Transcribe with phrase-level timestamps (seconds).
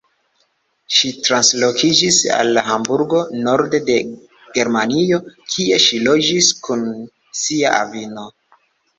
[0.99, 3.97] Ŝi translokiĝis al Hamburgo, norde de
[4.59, 5.19] Germanio,
[5.51, 6.81] kie ŝi loĝis kun
[7.43, 8.25] sia avino.